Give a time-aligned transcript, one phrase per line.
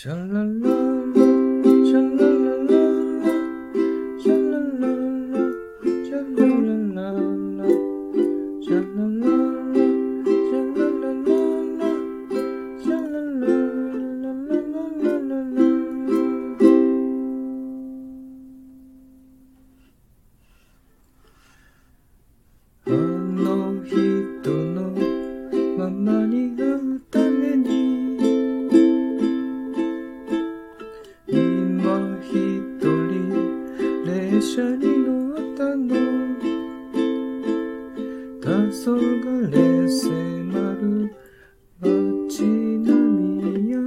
[0.00, 1.29] シャラ
[34.41, 35.93] 車に乗ったの。
[38.41, 40.01] 黄昏迫
[40.81, 41.15] る
[41.79, 43.77] 街並みや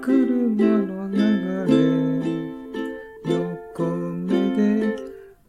[0.00, 0.16] 車
[0.86, 1.16] の流
[1.68, 1.70] れ。
[3.30, 4.60] 横目で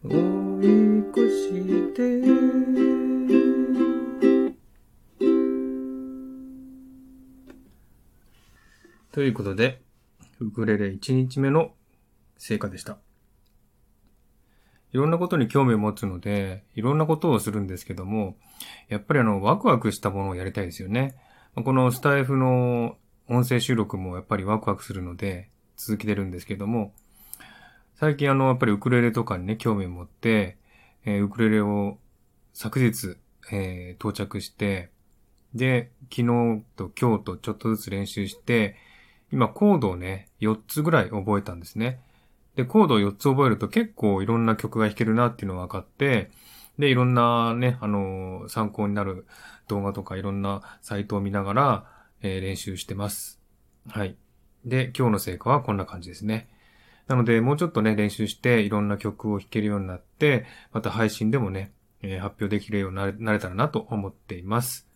[0.03, 0.07] 追
[0.63, 0.67] い
[1.09, 1.41] 越し
[1.93, 1.97] て。
[9.13, 9.81] ということで、
[10.41, 11.71] ウクレレ1日目の
[12.37, 12.97] 成果でした。
[14.93, 18.37] いろんなことに興味を持つので、いろんなことをするんですけども、
[18.89, 21.15] やっぱりあの、ワクワクしたものをやりたいですよね。
[21.55, 26.93] このスタイフの音声収録もやっぱりワクワクするので、続けてるんですけども、
[27.95, 30.57] 最近あの、やっぱりウクレレとかにね、興味を持って、
[31.05, 31.97] えーウクレレを
[32.53, 33.17] 昨日、
[33.51, 34.91] えー到着して、
[35.55, 38.75] で、昨日と今日とちょっとずつ練習して、
[39.31, 41.99] 今コードをね、4つぐらい覚えたんですね。
[42.55, 46.31] で、コードを4つ覚えると結構いろんな曲が弾けるなっていうのが分かって、
[46.77, 49.25] で、いろんなね、あのー参考になる
[49.67, 51.85] 動画とかいろんなサイトを見ながら、
[52.21, 53.39] えー練習してます。
[53.87, 54.17] はい。
[54.65, 56.47] で、今日の成果はこんな感じですね。
[57.07, 64.87] なので、もうちょっとね、練習して、いろんな曲を弾けるようになって、また配信でもね、えー発表できるようになれたらなと思っています。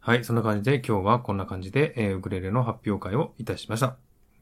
[0.00, 3.96] はい、そんな感じで今日はこんな感じで、えーウクレレの発表会をいたしました。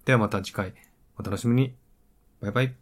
[0.05, 0.75] ではまた次回、
[1.19, 1.82] お楽しみに。
[2.43, 2.82] バイバイ。